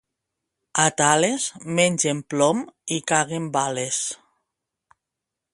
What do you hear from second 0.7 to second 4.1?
A Tales mengen plom i caguen bales.